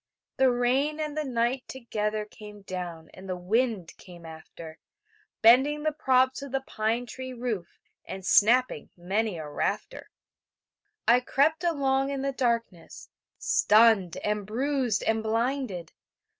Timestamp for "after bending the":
4.25-5.91